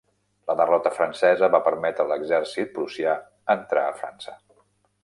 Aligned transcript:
La 0.51 0.53
derrota 0.61 0.91
francesa 0.95 1.49
va 1.57 1.61
permetre 1.67 2.07
a 2.07 2.13
l'exèrcit 2.13 2.75
prussià 2.79 3.15
entrar 3.59 3.87
a 3.89 3.95
França. 4.03 4.37